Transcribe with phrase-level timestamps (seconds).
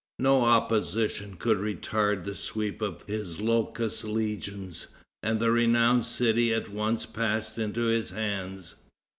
[0.17, 4.87] No opposition could retard the sweep of his locust legions;
[5.21, 8.73] and the renowned city at once passed into his hands.